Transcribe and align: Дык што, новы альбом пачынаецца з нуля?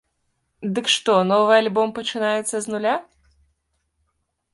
Дык 0.77 0.87
што, 0.93 1.13
новы 1.31 1.53
альбом 1.63 1.93
пачынаецца 1.99 2.55
з 2.67 2.73
нуля? 2.77 2.95